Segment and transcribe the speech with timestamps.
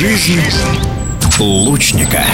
[0.00, 0.40] Жизнь
[1.38, 2.24] лучника.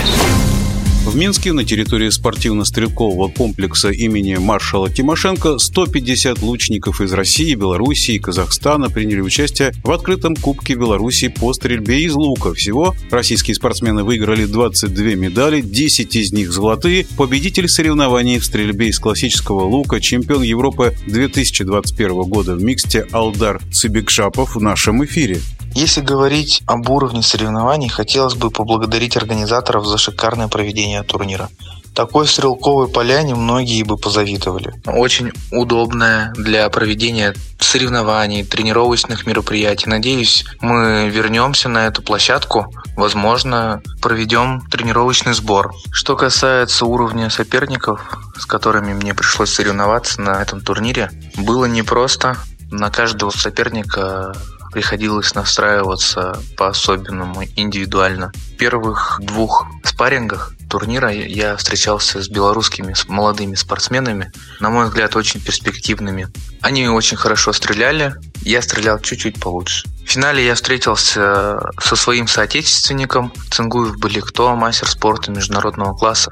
[1.04, 8.18] В Минске на территории спортивно-стрелкового комплекса имени маршала Тимошенко 150 лучников из России, Белоруссии и
[8.20, 12.54] Казахстана приняли участие в открытом Кубке Беларуси по стрельбе из лука.
[12.54, 17.04] Всего российские спортсмены выиграли 22 медали, 10 из них золотые.
[17.16, 24.54] Победитель соревнований в стрельбе из классического лука, чемпион Европы 2021 года в миксте Алдар Цибикшапов
[24.54, 25.40] в нашем эфире.
[25.76, 31.50] Если говорить об уровне соревнований, хотелось бы поблагодарить организаторов за шикарное проведение турнира.
[31.94, 34.72] Такой стрелковой поляне многие бы позавидовали.
[34.86, 39.90] Очень удобная для проведения соревнований, тренировочных мероприятий.
[39.90, 42.72] Надеюсь, мы вернемся на эту площадку.
[42.96, 45.74] Возможно, проведем тренировочный сбор.
[45.90, 52.38] Что касается уровня соперников, с которыми мне пришлось соревноваться на этом турнире, было непросто.
[52.70, 54.32] На каждого соперника
[54.76, 58.30] приходилось настраиваться по-особенному, индивидуально.
[58.34, 65.16] В первых двух спаррингах турнира я встречался с белорусскими с молодыми спортсменами, на мой взгляд,
[65.16, 66.28] очень перспективными.
[66.60, 69.88] Они очень хорошо стреляли, я стрелял чуть-чуть получше.
[70.04, 76.30] В финале я встретился со своим соотечественником Цингуев Баликто, мастер спорта международного класса.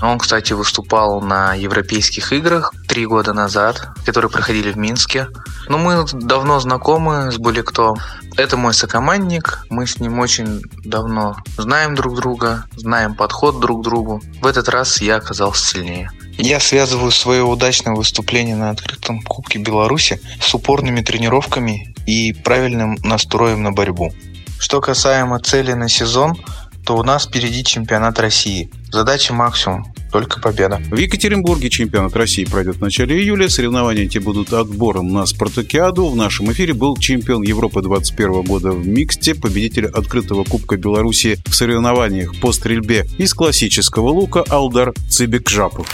[0.00, 5.28] Он, кстати, выступал на Европейских играх три года назад, которые проходили в Минске.
[5.68, 7.94] Но мы давно знакомы с Буликто.
[8.36, 13.84] Это мой сокомандник, мы с ним очень давно знаем друг друга, знаем подход друг к
[13.84, 14.22] другу.
[14.40, 16.10] В этот раз я оказался сильнее.
[16.38, 23.64] Я связываю свое удачное выступление на открытом Кубке Беларуси с упорными тренировками и правильным настроем
[23.64, 24.12] на борьбу.
[24.60, 26.36] Что касаемо цели на сезон,
[26.88, 28.70] то у нас впереди чемпионат России.
[28.90, 30.80] Задача максимум только победа.
[30.90, 33.50] В Екатеринбурге чемпионат России пройдет в начале июля.
[33.50, 36.08] Соревнования эти будут отбором на спартакиаду.
[36.08, 41.54] В нашем эфире был чемпион Европы 2021 года в миксте, победитель открытого Кубка Беларуси в
[41.54, 45.86] соревнованиях по стрельбе из классического лука Алдар Цибекжапов.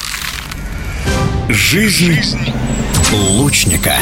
[1.49, 2.21] Жизнь
[3.11, 3.97] лучника.